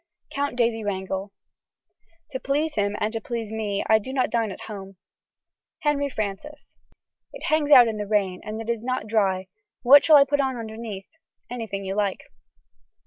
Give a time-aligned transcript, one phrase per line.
[0.31, 1.31] (Count Daisy Wrangel.)
[2.31, 4.97] To please him and to please me I do not dine at home.
[5.81, 6.75] (Harry Francis.)
[7.33, 9.45] It hangs out in the rain and it is not dry
[9.83, 11.05] what shall I put on underneath.
[11.51, 12.21] Anything you like.